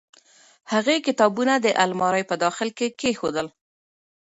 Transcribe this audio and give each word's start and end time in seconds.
هغې 0.73 0.97
کتابونه 1.07 1.53
د 1.59 1.67
المارۍ 1.83 2.23
په 2.29 2.35
داخل 2.43 2.69
کې 2.77 2.87
کېښودل. 2.99 3.47